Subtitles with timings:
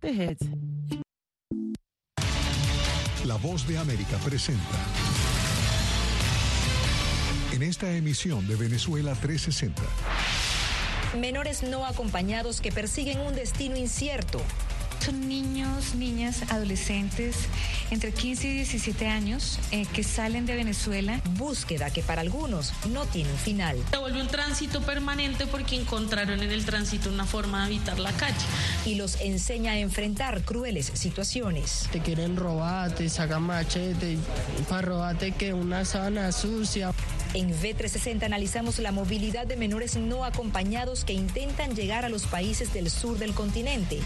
[0.00, 0.46] The hits.
[3.24, 4.60] La voz de América presenta.
[7.52, 9.80] En esta emisión de Venezuela 360.
[11.16, 14.40] Menores no acompañados que persiguen un destino incierto.
[15.00, 17.36] Son niños, niñas, adolescentes
[17.90, 21.22] entre 15 y 17 años eh, que salen de Venezuela.
[21.38, 23.78] Búsqueda que para algunos no tiene un final.
[23.90, 28.12] Se vuelve un tránsito permanente porque encontraron en el tránsito una forma de evitar la
[28.12, 28.34] calle.
[28.84, 31.88] Y los enseña a enfrentar crueles situaciones.
[31.90, 34.18] Te quieren robar, te sacan machete
[34.68, 36.92] para robarte que una sábana sucia.
[37.32, 42.74] En V360 analizamos la movilidad de menores no acompañados que intentan llegar a los países
[42.74, 44.00] del sur del continente.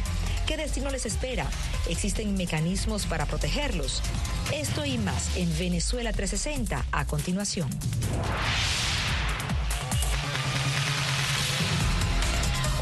[0.46, 1.46] ¿Qué destino les espera?
[1.88, 4.02] ¿Existen mecanismos para protegerlos?
[4.52, 7.68] Esto y más en Venezuela 360 a continuación.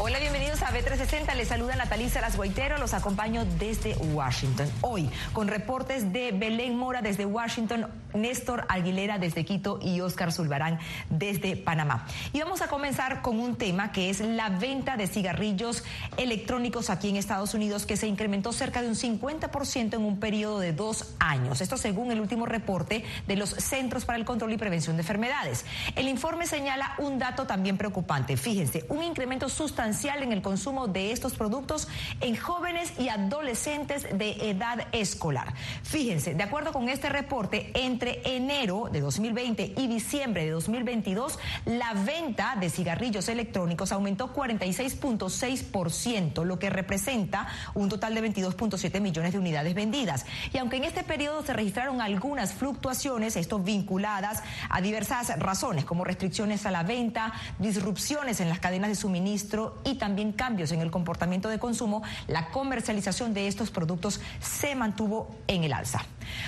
[0.05, 1.33] Hola, bienvenidos a B360.
[1.33, 2.77] Les saluda Natalie Salas Guaitero.
[2.77, 4.69] Los acompaño desde Washington.
[4.81, 10.77] Hoy, con reportes de Belén Mora desde Washington, Néstor Aguilera desde Quito y Oscar Zulbarán
[11.09, 12.05] desde Panamá.
[12.33, 15.85] Y vamos a comenzar con un tema que es la venta de cigarrillos
[16.17, 20.59] electrónicos aquí en Estados Unidos, que se incrementó cerca de un 50% en un periodo
[20.59, 21.61] de dos años.
[21.61, 25.63] Esto según el último reporte de los Centros para el Control y Prevención de Enfermedades.
[25.95, 28.35] El informe señala un dato también preocupante.
[28.35, 31.87] Fíjense, un incremento sustancial en el consumo de estos productos
[32.19, 35.53] en jóvenes y adolescentes de edad escolar.
[35.83, 41.93] Fíjense, de acuerdo con este reporte, entre enero de 2020 y diciembre de 2022, la
[41.93, 49.39] venta de cigarrillos electrónicos aumentó 46.6%, lo que representa un total de 22.7 millones de
[49.39, 50.25] unidades vendidas.
[50.51, 56.03] Y aunque en este periodo se registraron algunas fluctuaciones, esto vinculadas a diversas razones, como
[56.03, 60.91] restricciones a la venta, disrupciones en las cadenas de suministro y también cambios en el
[60.91, 66.01] comportamiento de consumo, la comercialización de estos productos se mantuvo en el alza.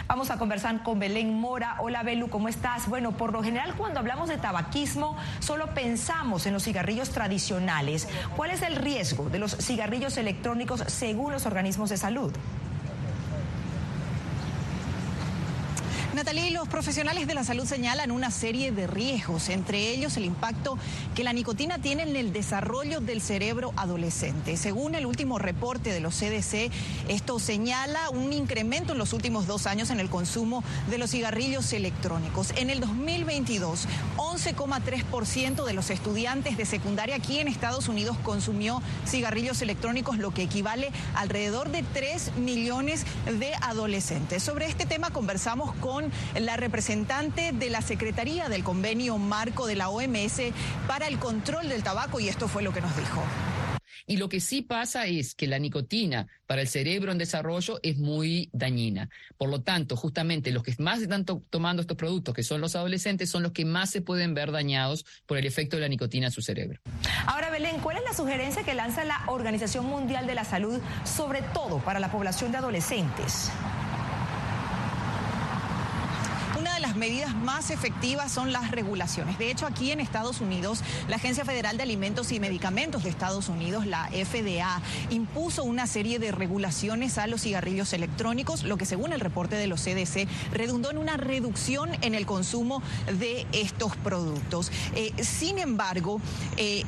[0.07, 1.77] Vamos a conversar con Belén Mora.
[1.79, 2.87] Hola Belu, ¿cómo estás?
[2.87, 8.07] Bueno, por lo general cuando hablamos de tabaquismo solo pensamos en los cigarrillos tradicionales.
[8.35, 12.33] ¿Cuál es el riesgo de los cigarrillos electrónicos según los organismos de salud?
[16.15, 20.77] Natalie, los profesionales de la salud señalan una serie de riesgos, entre ellos el impacto
[21.13, 24.55] que la nicotina tiene en el desarrollo del cerebro adolescente.
[24.55, 26.71] Según el último reporte de los CDC,
[27.09, 31.73] esto señala un incremento en los últimos dos años en el consumo de los cigarrillos
[31.73, 32.53] electrónicos.
[32.55, 39.61] En el 2022, 11,3% de los estudiantes de secundaria aquí en Estados Unidos consumió cigarrillos
[39.61, 44.43] electrónicos, lo que equivale alrededor de 3 millones de adolescentes.
[44.43, 46.04] Sobre este tema conversamos con
[46.39, 50.41] la representante de la Secretaría del Convenio Marco de la OMS
[50.87, 53.23] para el control del tabaco y esto fue lo que nos dijo.
[54.07, 57.97] Y lo que sí pasa es que la nicotina para el cerebro en desarrollo es
[57.97, 59.09] muy dañina.
[59.37, 63.31] Por lo tanto, justamente los que más están tomando estos productos, que son los adolescentes,
[63.31, 66.31] son los que más se pueden ver dañados por el efecto de la nicotina en
[66.31, 66.79] su cerebro.
[67.25, 71.41] Ahora, Belén, ¿cuál es la sugerencia que lanza la Organización Mundial de la Salud, sobre
[71.41, 73.51] todo para la población de adolescentes?
[76.79, 79.37] Las medidas más efectivas son las regulaciones.
[79.37, 83.49] De hecho, aquí en Estados Unidos, la Agencia Federal de Alimentos y Medicamentos de Estados
[83.49, 89.13] Unidos, la FDA, impuso una serie de regulaciones a los cigarrillos electrónicos, lo que según
[89.13, 92.81] el reporte de los CDC redundó en una reducción en el consumo
[93.19, 94.71] de estos productos.
[94.95, 96.19] Eh, sin embargo,
[96.57, 96.83] eh,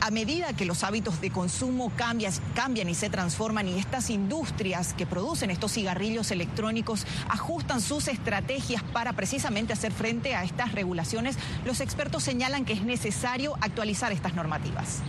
[0.00, 5.06] a medida que los hábitos de consumo cambian, y se transforman y estas industrias que
[5.06, 11.80] producen estos cigarrillos electrónicos ajustan sus estrategias para precisamente hacer frente a estas regulaciones, los
[11.80, 15.02] expertos señalan que es necesario actualizar estas normativas.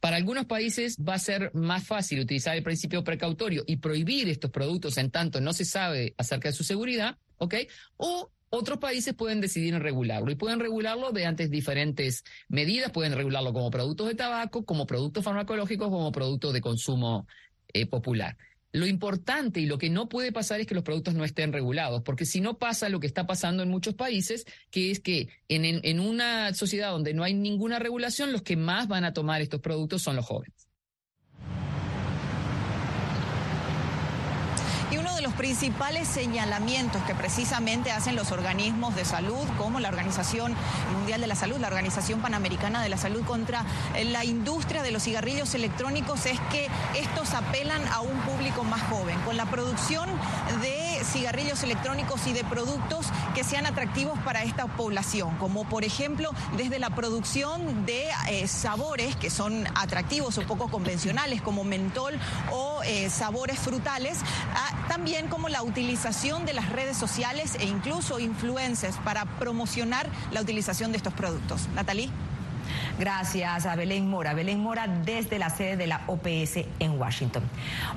[0.00, 4.50] Para algunos países va a ser más fácil utilizar el principio precautorio y prohibir estos
[4.50, 7.54] productos en tanto no se sabe acerca de su seguridad, ¿ok?
[7.96, 13.52] O otros países pueden decidir en regularlo y pueden regularlo mediante diferentes medidas, pueden regularlo
[13.52, 17.26] como productos de tabaco, como productos farmacológicos, como productos de consumo
[17.72, 18.36] eh, popular.
[18.72, 22.02] Lo importante y lo que no puede pasar es que los productos no estén regulados,
[22.02, 25.64] porque si no pasa lo que está pasando en muchos países, que es que en,
[25.64, 29.60] en una sociedad donde no hay ninguna regulación, los que más van a tomar estos
[29.60, 30.64] productos son los jóvenes.
[34.90, 39.88] Y uno de los principales señalamientos que precisamente hacen los organismos de salud, como la
[39.88, 40.54] Organización
[40.92, 43.64] Mundial de la Salud, la Organización Panamericana de la Salud contra
[44.04, 49.18] la industria de los cigarrillos electrónicos, es que estos apelan a un público más joven,
[49.22, 50.10] con la producción
[50.60, 56.32] de cigarrillos electrónicos y de productos que sean atractivos para esta población, como por ejemplo
[56.56, 62.18] desde la producción de eh, sabores que son atractivos o poco convencionales, como mentol
[62.52, 64.18] o eh, sabores frutales,
[64.88, 70.90] también como la utilización de las redes sociales e incluso influencers para promocionar la utilización
[70.90, 71.68] de estos productos.
[71.74, 72.10] Natalie.
[72.98, 74.34] Gracias a Belén Mora.
[74.34, 77.42] Belén Mora desde la sede de la OPS en Washington.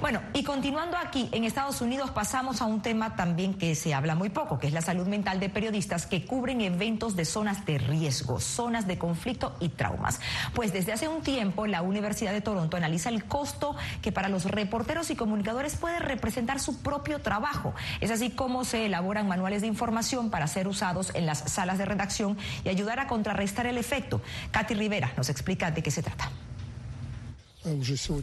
[0.01, 4.15] Bueno, y continuando aquí, en Estados Unidos pasamos a un tema también que se habla
[4.15, 7.77] muy poco, que es la salud mental de periodistas que cubren eventos de zonas de
[7.77, 10.19] riesgo, zonas de conflicto y traumas.
[10.55, 14.45] Pues desde hace un tiempo la Universidad de Toronto analiza el costo que para los
[14.45, 17.75] reporteros y comunicadores puede representar su propio trabajo.
[18.01, 21.85] Es así como se elaboran manuales de información para ser usados en las salas de
[21.85, 24.21] redacción y ayudar a contrarrestar el efecto.
[24.49, 24.86] Katy
[25.17, 26.31] Nos explica de qué se trata.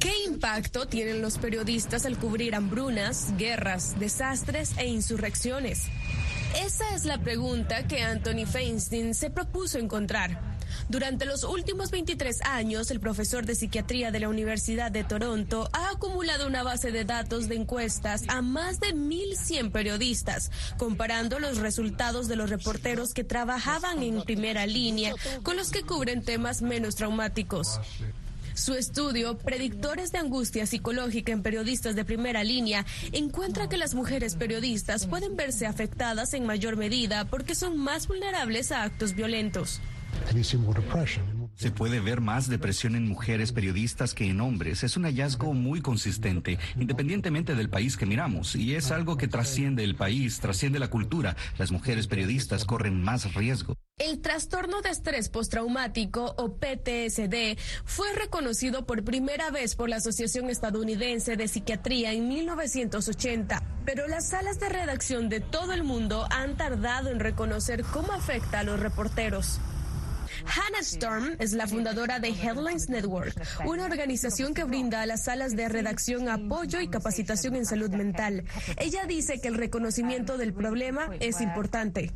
[0.01, 5.83] ¿Qué impacto tienen los periodistas al cubrir hambrunas, guerras, desastres e insurrecciones?
[6.65, 10.54] Esa es la pregunta que Anthony Feinstein se propuso encontrar.
[10.89, 15.91] Durante los últimos 23 años, el profesor de psiquiatría de la Universidad de Toronto ha
[15.91, 22.29] acumulado una base de datos de encuestas a más de 1.100 periodistas, comparando los resultados
[22.29, 27.81] de los reporteros que trabajaban en primera línea con los que cubren temas menos traumáticos.
[28.55, 34.37] Su estudio, Predictores de Angustia Psicológica en Periodistas de Primera Línea, encuentra que las mujeres
[34.37, 39.81] periodistas pueden verse afectadas en mayor medida porque son más vulnerables a actos violentos.
[41.55, 44.83] Se puede ver más depresión en mujeres periodistas que en hombres.
[44.83, 48.57] Es un hallazgo muy consistente, independientemente del país que miramos.
[48.57, 51.37] Y es algo que trasciende el país, trasciende la cultura.
[51.59, 53.77] Las mujeres periodistas corren más riesgo.
[53.99, 60.51] El trastorno de estrés postraumático o PTSD fue reconocido por primera vez por la Asociación
[60.51, 66.57] Estadounidense de Psiquiatría en 1980, pero las salas de redacción de todo el mundo han
[66.57, 69.61] tardado en reconocer cómo afecta a los reporteros.
[70.47, 73.35] Hannah Storm es la fundadora de Headlines Network,
[73.67, 78.45] una organización que brinda a las salas de redacción apoyo y capacitación en salud mental.
[78.77, 82.13] Ella dice que el reconocimiento del problema es importante.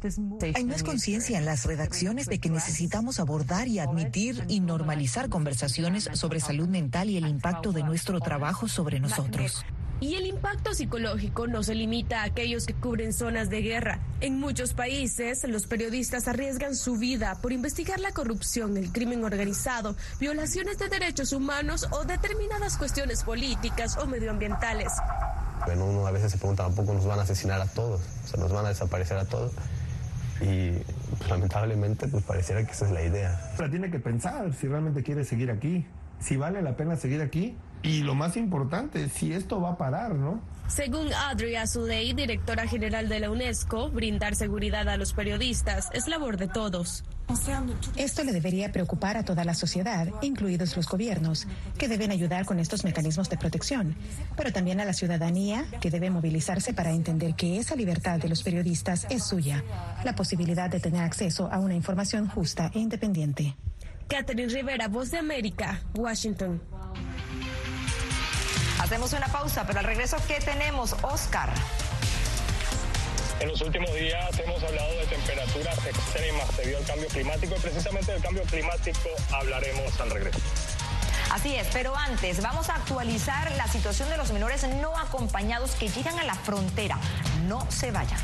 [0.54, 6.08] Hay más conciencia en las redacciones de que necesitamos abordar y admitir y normalizar conversaciones
[6.12, 9.64] sobre salud mental y el impacto de nuestro trabajo sobre nosotros.
[10.00, 13.98] Y el impacto psicológico no se limita a aquellos que cubren zonas de guerra.
[14.20, 19.96] En muchos países, los periodistas arriesgan su vida por investigar la corrupción, el crimen organizado,
[20.20, 24.92] violaciones de derechos humanos o determinadas cuestiones políticas o medioambientales.
[25.66, 28.00] Bueno, uno a veces se pregunta, ¿tampoco nos van a asesinar a todos?
[28.24, 29.50] O sea, nos van a desaparecer a todos.
[30.40, 30.70] Y
[31.18, 33.52] pues, lamentablemente, pues pareciera que esa es la idea.
[33.56, 35.84] Pero tiene que pensar si realmente quiere seguir aquí,
[36.20, 40.14] si vale la pena seguir aquí y lo más importante, si esto va a parar,
[40.14, 40.40] ¿no?
[40.68, 46.36] Según Audrey Azoulay, directora general de la UNESCO, brindar seguridad a los periodistas es labor
[46.36, 47.04] de todos.
[47.96, 51.46] Esto le debería preocupar a toda la sociedad, incluidos los gobiernos,
[51.78, 53.96] que deben ayudar con estos mecanismos de protección,
[54.36, 58.42] pero también a la ciudadanía, que debe movilizarse para entender que esa libertad de los
[58.42, 59.62] periodistas es suya,
[60.04, 63.56] la posibilidad de tener acceso a una información justa e independiente.
[64.08, 66.60] Catherine Rivera, Voz de América, Washington.
[68.78, 71.52] Hacemos una pausa, pero al regreso, ¿qué tenemos, Oscar?
[73.40, 78.12] En los últimos días hemos hablado de temperaturas extremas debido al cambio climático y precisamente
[78.12, 80.40] del cambio climático hablaremos al regreso.
[81.30, 85.88] Así es, pero antes vamos a actualizar la situación de los menores no acompañados que
[85.88, 86.98] llegan a la frontera.
[87.46, 88.18] No se vayan.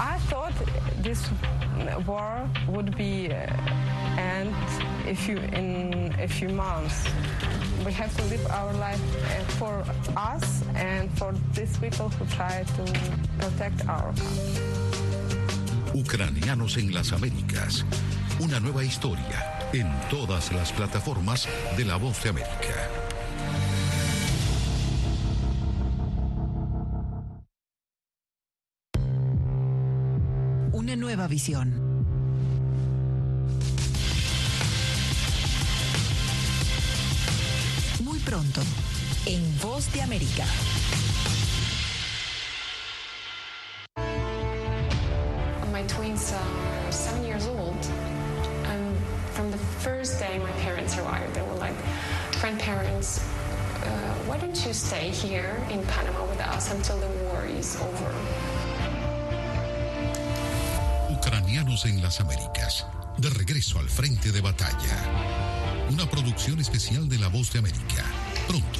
[0.00, 0.52] I thought
[1.02, 1.28] this
[2.06, 3.46] war would be uh,
[4.16, 4.54] end
[5.08, 7.06] a few in a few months.
[7.84, 9.84] We have to live our life uh, for
[10.16, 12.82] us and for these people who try to
[13.38, 14.12] protect our
[15.94, 17.84] Ucranianos en las Américas.
[18.40, 23.01] Una nueva historia en todas las plataformas de La Voz de América.
[31.14, 31.70] Nueva visión.
[38.02, 38.62] Muy pronto,
[39.26, 40.46] en Voz de América.
[45.70, 47.76] My twins are seven years old,
[48.64, 48.96] and
[49.34, 51.76] from the first day my parents arrived, They were like,
[52.40, 53.18] grandparents,
[53.84, 58.51] uh, why don't you stay here in Panama with us until the war is over?
[61.72, 62.86] En las Américas,
[63.16, 64.94] de regreso al frente de batalla.
[65.90, 68.04] Una producción especial de La Voz de América.
[68.46, 68.78] Pronto,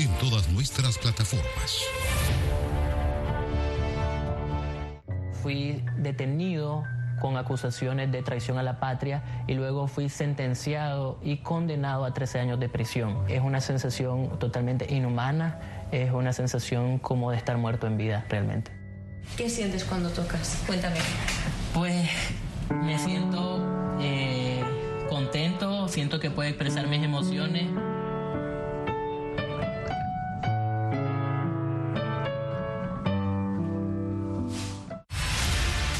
[0.00, 1.78] en todas nuestras plataformas.
[5.40, 6.82] Fui detenido
[7.20, 12.40] con acusaciones de traición a la patria y luego fui sentenciado y condenado a 13
[12.40, 13.24] años de prisión.
[13.28, 15.60] Es una sensación totalmente inhumana,
[15.92, 18.72] es una sensación como de estar muerto en vida realmente.
[19.36, 20.60] ¿Qué sientes cuando tocas?
[20.66, 20.98] Cuéntame.
[21.74, 22.06] Pues
[22.84, 23.60] me siento
[24.00, 24.62] eh,
[25.08, 27.66] contento, siento que puedo expresar mis emociones.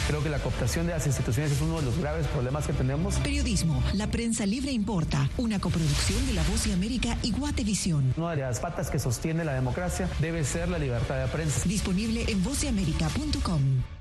[0.09, 3.15] Creo que la cooptación de las instituciones es uno de los graves problemas que tenemos.
[3.21, 8.13] Periodismo, la prensa libre importa, una coproducción de La Voz de América y Guatevisión.
[8.19, 11.67] Una de las patas que sostiene la democracia debe ser la libertad de prensa.
[11.67, 13.92] Disponible en vozdeamerica.com.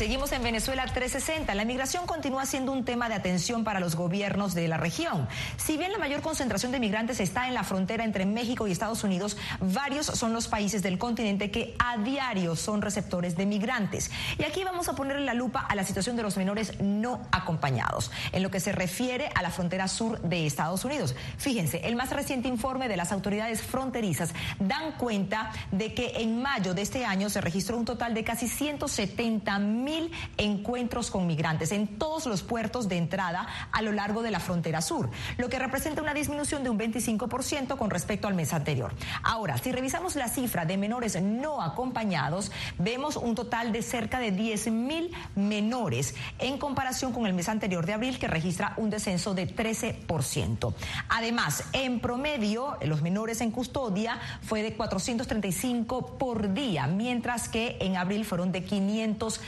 [0.00, 1.54] seguimos en Venezuela 360.
[1.54, 5.28] La migración continúa siendo un tema de atención para los gobiernos de la región.
[5.58, 9.04] Si bien la mayor concentración de migrantes está en la frontera entre México y Estados
[9.04, 14.10] Unidos, varios son los países del continente que a diario son receptores de migrantes.
[14.38, 18.10] Y aquí vamos a ponerle la lupa a la situación de los menores no acompañados,
[18.32, 21.14] en lo que se refiere a la frontera sur de Estados Unidos.
[21.36, 26.72] Fíjense, el más reciente informe de las autoridades fronterizas dan cuenta de que en mayo
[26.72, 29.89] de este año se registró un total de casi 170 mil
[30.36, 34.80] encuentros con migrantes en todos los puertos de entrada a lo largo de la frontera
[34.80, 38.94] sur, lo que representa una disminución de un 25% con respecto al mes anterior.
[39.22, 44.30] Ahora, si revisamos la cifra de menores no acompañados, vemos un total de cerca de
[44.30, 49.34] 10 mil menores en comparación con el mes anterior de abril, que registra un descenso
[49.34, 50.74] de 13%.
[51.08, 57.96] Además, en promedio, los menores en custodia fue de 435 por día, mientras que en
[57.96, 59.40] abril fueron de 500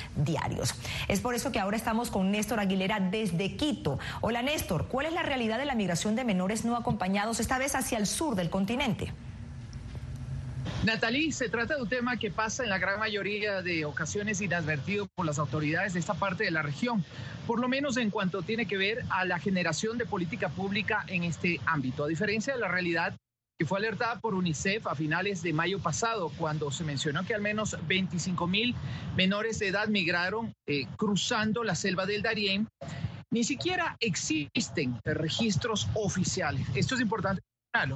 [1.09, 3.99] Es por eso que ahora estamos con Néstor Aguilera desde Quito.
[4.21, 7.75] Hola Néstor, ¿cuál es la realidad de la migración de menores no acompañados, esta vez
[7.75, 9.13] hacia el sur del continente?
[10.85, 15.07] Natalie, se trata de un tema que pasa en la gran mayoría de ocasiones inadvertido
[15.15, 17.05] por las autoridades de esta parte de la región,
[17.47, 21.23] por lo menos en cuanto tiene que ver a la generación de política pública en
[21.23, 22.05] este ámbito.
[22.05, 23.17] A diferencia de la realidad
[23.63, 27.41] que fue alertada por UNICEF a finales de mayo pasado, cuando se mencionó que al
[27.41, 28.75] menos 25 mil
[29.15, 32.67] menores de edad migraron eh, cruzando la selva del Darién,
[33.31, 36.67] ni siquiera existen registros oficiales.
[36.75, 37.41] Esto es importante.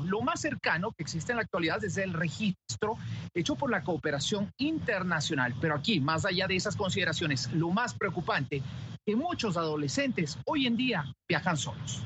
[0.05, 2.97] Lo más cercano que existe en la actualidad es el registro
[3.35, 5.53] hecho por la cooperación internacional.
[5.61, 8.63] Pero aquí, más allá de esas consideraciones, lo más preocupante,
[9.05, 12.05] que muchos adolescentes hoy en día viajan solos.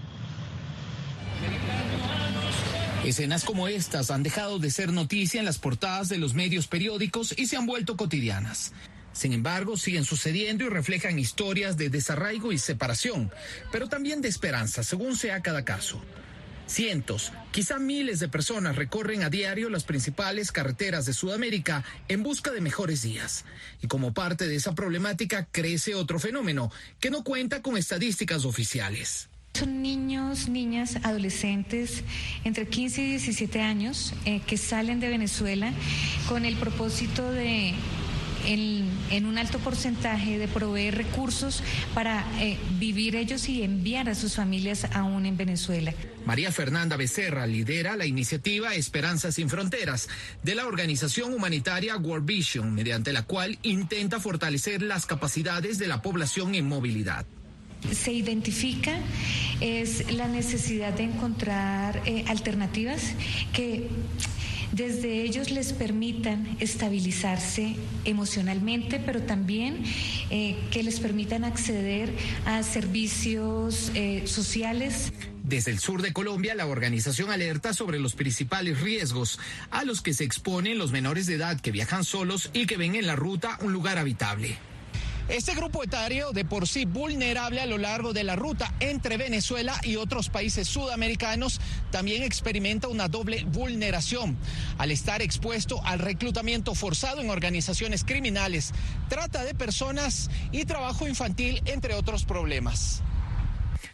[3.05, 7.35] Escenas como estas han dejado de ser noticia en las portadas de los medios periódicos
[7.37, 8.73] y se han vuelto cotidianas.
[9.13, 13.33] Sin embargo, siguen sucediendo y reflejan historias de desarraigo y separación,
[13.73, 16.01] pero también de esperanza, según sea cada caso.
[16.67, 22.53] Cientos, quizá miles de personas recorren a diario las principales carreteras de Sudamérica en busca
[22.53, 23.45] de mejores días.
[23.83, 29.31] Y como parte de esa problemática crece otro fenómeno que no cuenta con estadísticas oficiales.
[29.61, 32.03] Son niños, niñas, adolescentes
[32.45, 35.71] entre 15 y 17 años eh, que salen de Venezuela
[36.31, 37.75] con el propósito de
[38.47, 41.63] en, un alto porcentaje de proveer recursos
[41.93, 45.93] para eh, vivir ellos y enviar a sus familias aún en Venezuela.
[46.25, 50.09] María Fernanda Becerra lidera la iniciativa Esperanza sin Fronteras
[50.43, 56.01] de la organización humanitaria World Vision, mediante la cual intenta fortalecer las capacidades de la
[56.01, 57.27] población en movilidad
[57.93, 58.93] se identifica
[59.61, 63.15] es la necesidad de encontrar eh, alternativas
[63.53, 63.89] que
[64.73, 69.83] desde ellos les permitan estabilizarse emocionalmente, pero también
[70.31, 72.15] eh, que les permitan acceder
[72.47, 75.13] a servicios eh, sociales.
[75.43, 79.41] Desde el sur de Colombia, la organización alerta sobre los principales riesgos
[79.73, 82.95] a los que se exponen los menores de edad que viajan solos y que ven
[82.95, 84.70] en la ruta un lugar habitable.
[85.31, 89.81] Este grupo etario, de por sí vulnerable a lo largo de la ruta entre Venezuela
[89.85, 91.61] y otros países sudamericanos,
[91.93, 94.37] también experimenta una doble vulneración
[94.77, 98.73] al estar expuesto al reclutamiento forzado en organizaciones criminales,
[99.09, 103.01] trata de personas y trabajo infantil, entre otros problemas.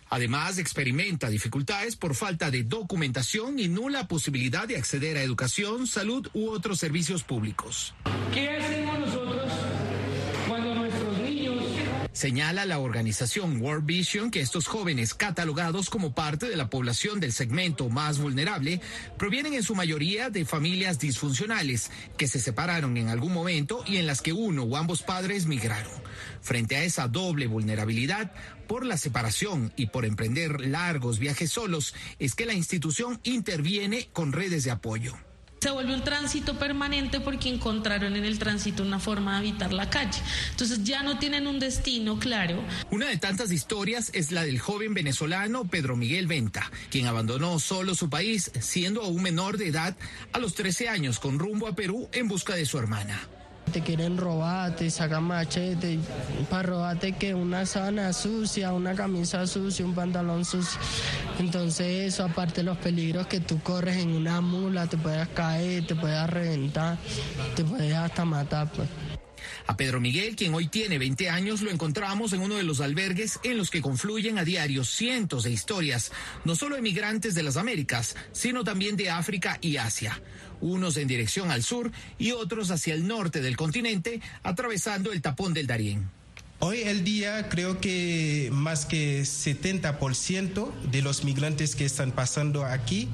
[0.08, 6.28] Además, experimenta dificultades por falta de documentación y nula posibilidad de acceder a educación, salud
[6.32, 7.94] u otros servicios públicos.
[8.32, 8.75] ¿Qué
[12.16, 17.30] Señala la organización World Vision que estos jóvenes catalogados como parte de la población del
[17.30, 18.80] segmento más vulnerable
[19.18, 24.06] provienen en su mayoría de familias disfuncionales que se separaron en algún momento y en
[24.06, 25.92] las que uno o ambos padres migraron.
[26.40, 28.32] Frente a esa doble vulnerabilidad,
[28.66, 34.32] por la separación y por emprender largos viajes solos, es que la institución interviene con
[34.32, 35.18] redes de apoyo.
[35.60, 39.90] Se vuelve un tránsito permanente porque encontraron en el tránsito una forma de habitar la
[39.90, 40.20] calle.
[40.50, 42.62] Entonces ya no tienen un destino claro.
[42.90, 47.94] Una de tantas historias es la del joven venezolano Pedro Miguel Venta, quien abandonó solo
[47.94, 49.96] su país siendo aún menor de edad
[50.32, 53.26] a los 13 años con rumbo a Perú en busca de su hermana.
[53.76, 55.98] Te quieren robar, te sacan machete
[56.48, 60.80] para robarte que una sábana sucia, una camisa sucia, un pantalón sucio.
[61.38, 65.86] Entonces eso, aparte de los peligros que tú corres en una mula, te puedes caer,
[65.86, 66.96] te puedes reventar,
[67.54, 68.72] te puedes hasta matar.
[68.72, 68.88] Pues.
[69.66, 73.40] A Pedro Miguel, quien hoy tiene 20 años, lo encontramos en uno de los albergues
[73.42, 76.12] en los que confluyen a diario cientos de historias,
[76.46, 80.18] no solo de migrantes de las Américas, sino también de África y Asia
[80.60, 85.54] unos en dirección al sur y otros hacia el norte del continente, atravesando el tapón
[85.54, 86.08] del Darién.
[86.58, 93.10] Hoy el día creo que más que 70% de los migrantes que están pasando aquí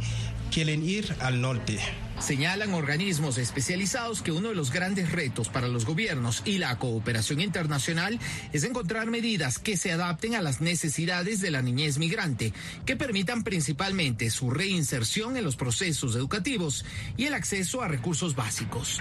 [0.53, 1.79] quieren ir al norte.
[2.21, 7.41] Señalan organismos especializados que uno de los grandes retos para los gobiernos y la cooperación
[7.41, 8.21] internacional
[8.53, 12.53] es encontrar medidas que se adapten a las necesidades de la niñez migrante,
[12.85, 16.85] que permitan principalmente su reinserción en los procesos educativos
[17.17, 19.01] y el acceso a recursos básicos.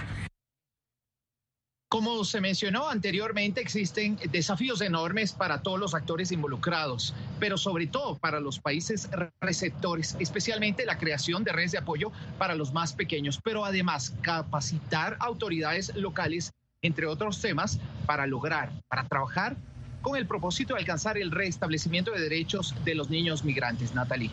[1.92, 8.16] Como se mencionó anteriormente, existen desafíos enormes para todos los actores involucrados, pero sobre todo
[8.16, 9.10] para los países
[9.42, 15.18] receptores, especialmente la creación de redes de apoyo para los más pequeños, pero además capacitar
[15.20, 19.54] autoridades locales, entre otros temas, para lograr, para trabajar
[20.00, 23.94] con el propósito de alcanzar el restablecimiento de derechos de los niños migrantes.
[23.94, 24.30] Natalie.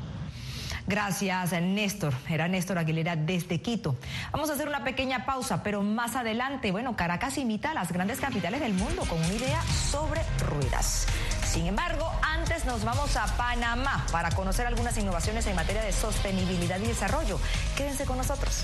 [0.89, 2.15] Gracias, Néstor.
[2.27, 3.95] Era Néstor Aguilera desde Quito.
[4.31, 8.19] Vamos a hacer una pequeña pausa, pero más adelante, bueno, Caracas imita a las grandes
[8.19, 11.05] capitales del mundo con una idea sobre ruedas.
[11.45, 16.79] Sin embargo, antes nos vamos a Panamá para conocer algunas innovaciones en materia de sostenibilidad
[16.79, 17.39] y desarrollo.
[17.77, 18.63] Quédense con nosotros.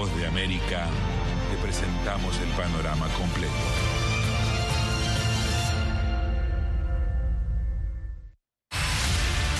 [0.00, 0.86] Voz de América,
[1.50, 3.52] te presentamos el panorama completo.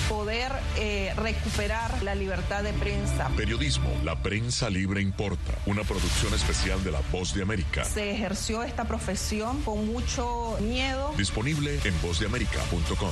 [0.09, 3.29] Poder eh, recuperar la libertad de prensa.
[3.37, 5.53] Periodismo, la prensa libre importa.
[5.67, 7.85] Una producción especial de La Voz de América.
[7.85, 11.13] Se ejerció esta profesión con mucho miedo.
[11.15, 13.11] Disponible en vozdeamerica.com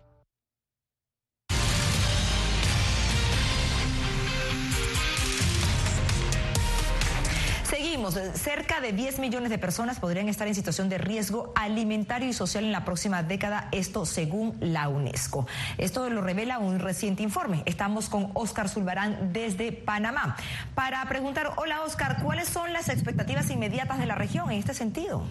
[8.09, 12.63] Cerca de 10 millones de personas podrían estar en situación de riesgo alimentario y social
[12.63, 15.45] en la próxima década, esto según la UNESCO.
[15.77, 17.61] Esto lo revela un reciente informe.
[17.65, 20.35] Estamos con Oscar Zulbarán desde Panamá
[20.73, 25.23] para preguntar, hola Oscar, ¿cuáles son las expectativas inmediatas de la región en este sentido?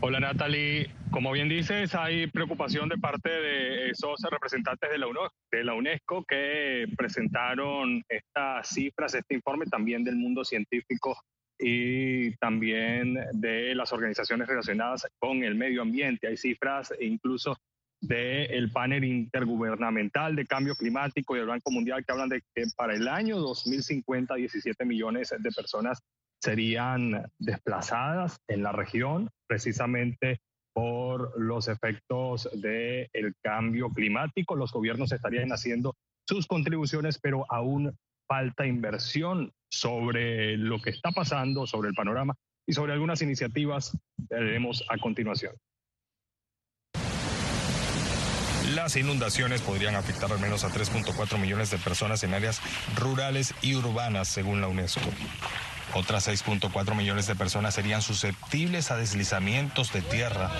[0.00, 5.06] Hola Natalie, como bien dices, hay preocupación de parte de esos representantes de la,
[5.52, 11.16] de la UNESCO que presentaron estas cifras, este informe también del mundo científico
[11.58, 16.26] y también de las organizaciones relacionadas con el medio ambiente.
[16.26, 17.56] Hay cifras incluso
[18.00, 22.94] del panel intergubernamental de cambio climático y el Banco Mundial que hablan de que para
[22.94, 26.00] el año 2050 17 millones de personas
[26.40, 30.40] serían desplazadas en la región precisamente
[30.74, 34.56] por los efectos del cambio climático.
[34.56, 35.94] Los gobiernos estarían haciendo
[36.26, 37.96] sus contribuciones, pero aún
[38.28, 42.34] falta inversión sobre lo que está pasando, sobre el panorama
[42.66, 45.54] y sobre algunas iniciativas que veremos a continuación.
[48.74, 52.62] Las inundaciones podrían afectar al menos a 3.4 millones de personas en áreas
[52.96, 55.00] rurales y urbanas, según la UNESCO.
[55.94, 60.50] Otras 6.4 millones de personas serían susceptibles a deslizamientos de tierra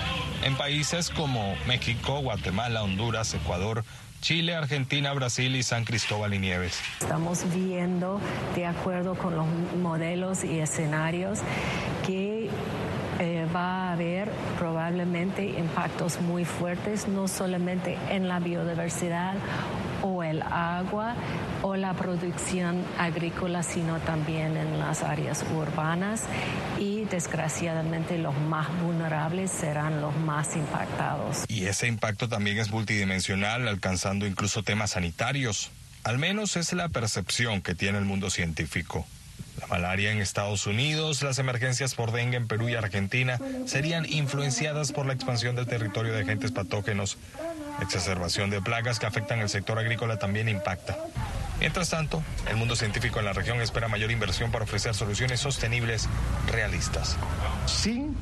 [0.43, 3.83] en países como México, Guatemala, Honduras, Ecuador,
[4.21, 6.79] Chile, Argentina, Brasil y San Cristóbal y Nieves.
[7.01, 8.21] Estamos viendo,
[8.55, 9.45] de acuerdo con los
[9.81, 11.39] modelos y escenarios,
[12.05, 12.49] que
[13.19, 19.35] eh, va a haber probablemente impactos muy fuertes, no solamente en la biodiversidad
[20.03, 21.15] o el agua
[21.63, 26.23] o la producción agrícola, sino también en las áreas urbanas
[26.79, 31.45] y desgraciadamente los más vulnerables serán los más impactados.
[31.47, 35.71] Y ese impacto también es multidimensional, alcanzando incluso temas sanitarios.
[36.03, 39.05] Al menos es la percepción que tiene el mundo científico.
[39.61, 44.91] La malaria en Estados Unidos, las emergencias por dengue en Perú y Argentina serían influenciadas
[44.91, 47.17] por la expansión del territorio de agentes patógenos.
[47.81, 50.97] Exacerbación de plagas que afectan el sector agrícola también impacta.
[51.59, 56.09] Mientras tanto, el mundo científico en la región espera mayor inversión para ofrecer soluciones sostenibles
[56.51, 57.17] realistas.
[57.65, 58.15] Sin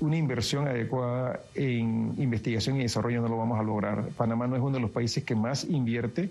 [0.00, 4.08] una inversión adecuada en investigación y desarrollo no lo vamos a lograr.
[4.16, 6.30] Panamá no es uno de los países que más invierte.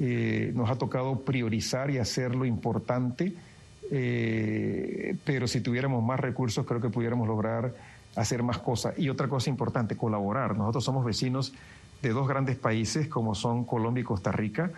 [0.00, 3.34] Eh, nos ha tocado priorizar y hacerlo importante
[3.94, 7.74] eh, pero si tuviéramos más recursos creo que pudiéramos lograr
[8.16, 8.98] hacer más cosas.
[8.98, 10.56] Y otra cosa importante, colaborar.
[10.56, 11.52] Nosotros somos vecinos
[12.02, 14.72] de dos grandes países como son Colombia y Costa Rica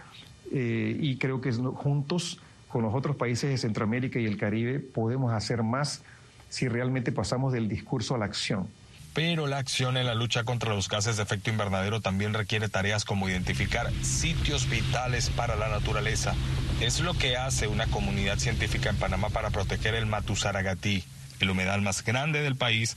[0.52, 5.32] eh, y creo que juntos con los otros países de Centroamérica y el Caribe podemos
[5.32, 6.02] hacer más
[6.48, 8.68] si realmente pasamos del discurso a la acción.
[9.14, 13.04] Pero la acción en la lucha contra los gases de efecto invernadero también requiere tareas
[13.04, 16.34] como identificar sitios vitales para la naturaleza.
[16.80, 21.04] Es lo que hace una comunidad científica en Panamá para proteger el Matusaragatí,
[21.38, 22.96] el humedal más grande del país,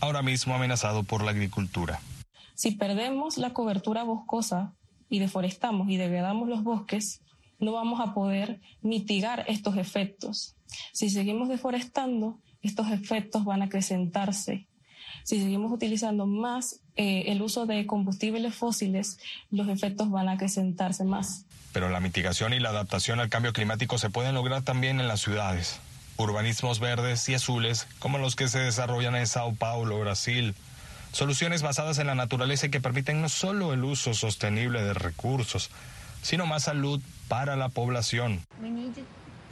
[0.00, 2.00] ahora mismo amenazado por la agricultura.
[2.54, 4.74] Si perdemos la cobertura boscosa
[5.08, 7.20] y deforestamos y degradamos los bosques,
[7.58, 10.56] no vamos a poder mitigar estos efectos.
[10.92, 14.66] Si seguimos deforestando, estos efectos van a acrecentarse
[15.26, 19.18] si seguimos utilizando más eh, el uso de combustibles fósiles,
[19.50, 21.46] los efectos van a acrecentarse más.
[21.72, 25.20] Pero la mitigación y la adaptación al cambio climático se pueden lograr también en las
[25.20, 25.80] ciudades.
[26.18, 30.54] Urbanismos verdes y azules, como los que se desarrollan en Sao Paulo, Brasil.
[31.12, 35.70] Soluciones basadas en la naturaleza que permiten no solo el uso sostenible de recursos,
[36.22, 38.40] sino más salud para la población.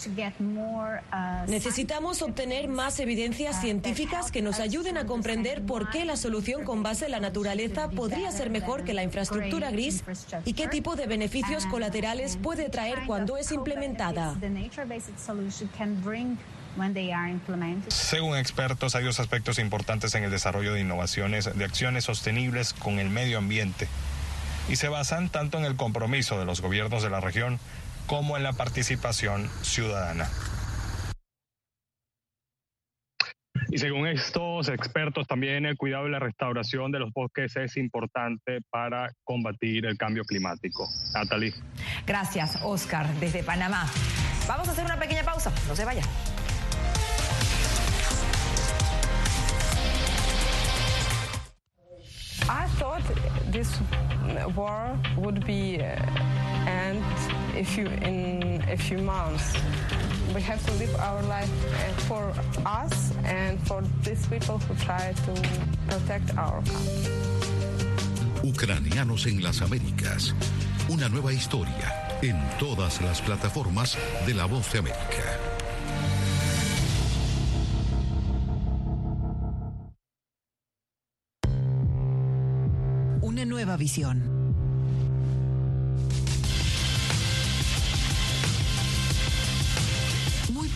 [0.06, 6.64] Uh, Necesitamos obtener más evidencias científicas que nos ayuden a comprender por qué la solución
[6.64, 10.02] con base en la naturaleza podría ser mejor que la infraestructura gris
[10.44, 14.36] y qué tipo de beneficios colaterales puede traer cuando es implementada.
[17.88, 22.98] Según expertos, hay dos aspectos importantes en el desarrollo de innovaciones de acciones sostenibles con
[22.98, 23.88] el medio ambiente.
[24.68, 27.60] Y se basan tanto en el compromiso de los gobiernos de la región
[28.06, 30.28] como en la participación ciudadana.
[33.74, 38.60] Y según estos expertos, también el cuidado y la restauración de los bosques es importante
[38.70, 40.88] para combatir el cambio climático.
[41.12, 41.52] Natalie.
[42.06, 43.90] Gracias, Oscar, desde Panamá.
[44.46, 46.02] Vamos a hacer una pequeña pausa, no se vaya.
[52.46, 53.02] I thought
[53.50, 53.80] this
[54.54, 57.02] war would be uh, end
[57.56, 59.54] if you in a few months.
[60.34, 62.32] We have to live our life uh, for
[62.66, 65.32] us and for these people who try to
[65.88, 67.12] protect our country.
[68.42, 70.34] Ucranianos en las Américas.
[70.88, 75.54] Una nueva historia en todas las plataformas de La Voz de América.
[83.44, 84.33] nueva visión.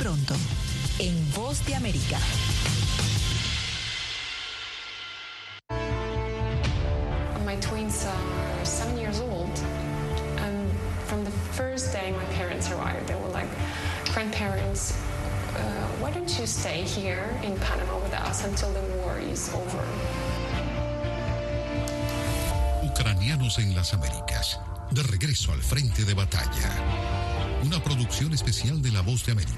[0.08, 0.34] pronto
[1.00, 2.18] en Voz de América.
[7.44, 9.52] My twins are seven years old,
[10.38, 10.72] and
[11.04, 13.50] from the first day my parents arrived, they were like,
[14.14, 14.96] grandparents,
[15.56, 15.60] uh,
[16.00, 19.84] why don't you stay here in Panama with us until the war is over?
[22.82, 24.58] Ucranianos en las Américas,
[24.90, 26.70] de regreso al frente de batalla.
[27.64, 29.57] Una producción especial de La Voz de América.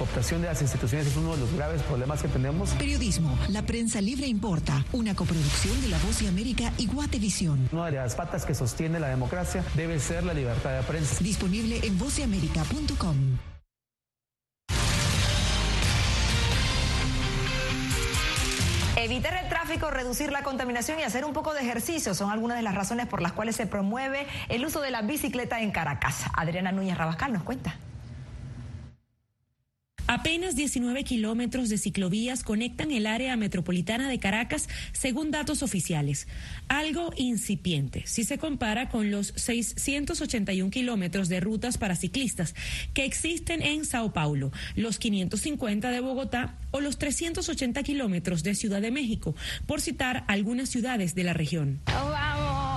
[0.00, 2.70] Cooptación de las instituciones es uno de los graves problemas que tenemos.
[2.70, 7.68] Periodismo, la prensa libre importa, una coproducción de La Voz de América y Guatevisión.
[7.70, 11.22] Una de las patas que sostiene la democracia debe ser la libertad de prensa.
[11.22, 13.36] Disponible en voceamerica.com.
[18.96, 22.62] Evitar el tráfico, reducir la contaminación y hacer un poco de ejercicio son algunas de
[22.62, 26.24] las razones por las cuales se promueve el uso de la bicicleta en Caracas.
[26.32, 27.76] Adriana Núñez Rabascal nos cuenta.
[30.12, 36.26] Apenas 19 kilómetros de ciclovías conectan el área metropolitana de Caracas, según datos oficiales.
[36.66, 42.56] Algo incipiente si se compara con los 681 kilómetros de rutas para ciclistas
[42.92, 48.82] que existen en Sao Paulo, los 550 de Bogotá o los 380 kilómetros de Ciudad
[48.82, 51.78] de México, por citar algunas ciudades de la región.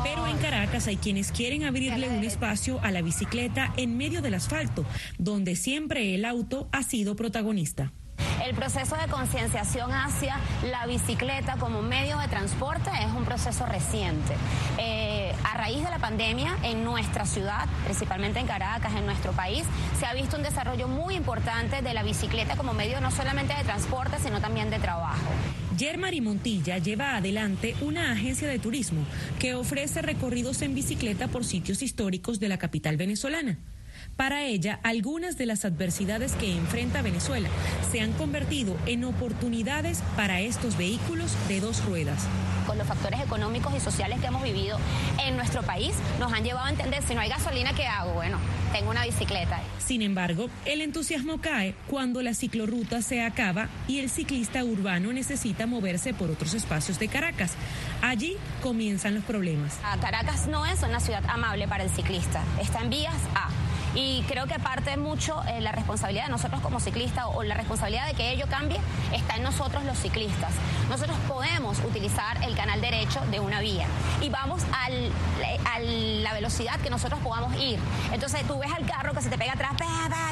[0.04, 4.34] Pero en Caracas hay quienes quieren abrirle un espacio a la bicicleta en medio del
[4.34, 4.86] asfalto,
[5.18, 7.92] donde siempre el auto ha sido protagonista.
[8.46, 10.38] El proceso de concienciación hacia
[10.70, 14.34] la bicicleta como medio de transporte es un proceso reciente.
[14.78, 15.13] Eh,
[15.64, 19.64] raíz de la pandemia en nuestra ciudad, principalmente en Caracas, en nuestro país,
[19.98, 23.64] se ha visto un desarrollo muy importante de la bicicleta como medio no solamente de
[23.64, 25.32] transporte, sino también de trabajo.
[25.78, 29.06] Yermari Montilla lleva adelante una agencia de turismo
[29.40, 33.58] que ofrece recorridos en bicicleta por sitios históricos de la capital venezolana.
[34.16, 37.50] Para ella, algunas de las adversidades que enfrenta Venezuela
[37.92, 42.28] se han convertido en oportunidades para estos vehículos de dos ruedas.
[42.68, 44.78] Con los factores económicos y sociales que hemos vivido
[45.26, 48.14] en nuestro país, nos han llevado a entender, si no hay gasolina, ¿qué hago?
[48.14, 48.38] Bueno,
[48.72, 49.60] tengo una bicicleta.
[49.80, 55.66] Sin embargo, el entusiasmo cae cuando la ciclorruta se acaba y el ciclista urbano necesita
[55.66, 57.54] moverse por otros espacios de Caracas.
[58.02, 59.78] Allí comienzan los problemas.
[60.00, 63.50] Caracas no es una ciudad amable para el ciclista, está en vías A.
[63.96, 68.08] Y creo que parte mucho eh, la responsabilidad de nosotros como ciclistas o la responsabilidad
[68.08, 68.80] de que ello cambie
[69.12, 70.52] está en nosotros los ciclistas.
[70.90, 73.86] Nosotros podemos utilizar el canal derecho de una vía
[74.22, 77.80] y vamos a la velocidad que nosotros podamos ir.
[78.12, 79.74] Entonces tú ves al carro que se te pega atrás,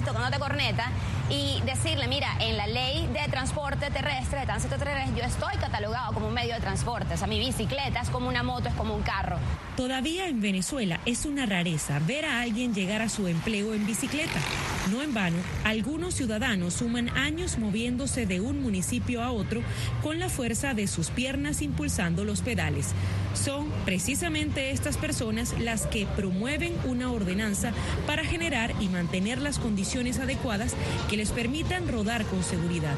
[0.06, 0.90] tocándote corneta
[1.32, 6.14] y decirle, mira, en la ley de transporte terrestre, de tránsito terrestre, yo estoy catalogado
[6.14, 7.14] como un medio de transporte.
[7.14, 9.38] O sea, mi bicicleta es como una moto, es como un carro.
[9.78, 14.40] Todavía en Venezuela es una rareza ver a alguien llegar a su empleo en bicicleta.
[14.92, 19.62] No en vano, algunos ciudadanos suman años moviéndose de un municipio a otro
[20.04, 22.94] con la fuerza de sus piernas impulsando los pedales.
[23.34, 27.72] Son precisamente estas personas las que promueven una ordenanza
[28.06, 30.76] para generar y mantener las condiciones adecuadas
[31.10, 32.96] que les permitan rodar con seguridad.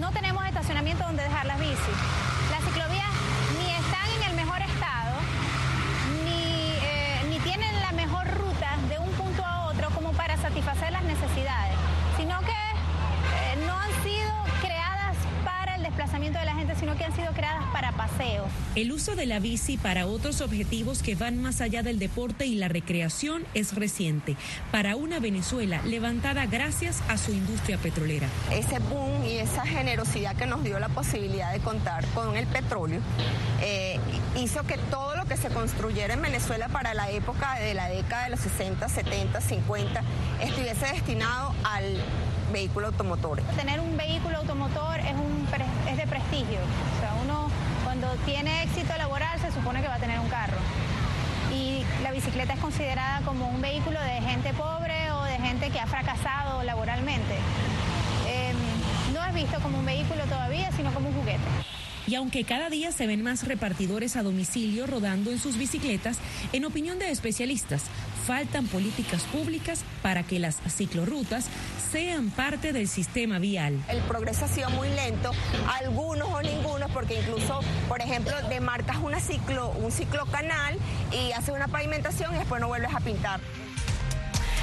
[0.00, 2.31] No tenemos estacionamiento donde dejar las bicis.
[18.74, 22.54] El uso de la bici para otros objetivos que van más allá del deporte y
[22.54, 24.36] la recreación es reciente
[24.70, 28.28] para una Venezuela levantada gracias a su industria petrolera.
[28.50, 33.00] Ese boom y esa generosidad que nos dio la posibilidad de contar con el petróleo
[33.60, 33.98] eh,
[34.36, 38.24] hizo que todo lo que se construyera en Venezuela para la época de la década
[38.24, 40.02] de los 60, 70, 50
[40.40, 41.98] estuviese destinado al
[42.52, 43.40] vehículo automotor.
[43.56, 45.46] Tener un vehículo automotor es, un,
[45.90, 46.58] es de prestigio.
[46.96, 47.21] O sea, uno
[47.92, 50.56] cuando tiene éxito laboral se supone que va a tener un carro.
[51.54, 55.78] Y la bicicleta es considerada como un vehículo de gente pobre o de gente que
[55.78, 57.34] ha fracasado laboralmente.
[58.26, 58.54] Eh,
[59.12, 61.42] no es visto como un vehículo todavía, sino como un juguete.
[62.06, 66.16] Y aunque cada día se ven más repartidores a domicilio rodando en sus bicicletas,
[66.54, 67.82] en opinión de especialistas,
[68.26, 71.46] faltan políticas públicas para que las ciclorrutas
[71.92, 73.78] sean parte del sistema vial.
[73.88, 75.30] El progreso ha sido muy lento,
[75.78, 80.78] algunos o ningunos, porque incluso, por ejemplo, demarcas una ciclo, un ciclocanal
[81.12, 83.40] y haces una pavimentación y después no vuelves a pintar.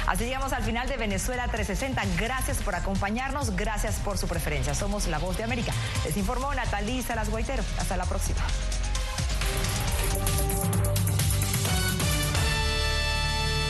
[0.08, 2.02] Así llegamos al final de Venezuela 360.
[2.20, 4.74] Gracias por acompañarnos, gracias por su preferencia.
[4.74, 5.72] Somos La Voz de América.
[6.04, 7.62] Les informó Natalí Salas Guaitero.
[7.78, 8.40] Hasta la próxima.